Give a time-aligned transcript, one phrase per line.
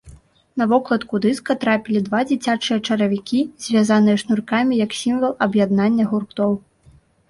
[0.61, 6.63] На вокладку дыска трапілі два дзіцячыя чаравікі, звязаныя шнуркамі як сімвал аб'яднання гуртоў.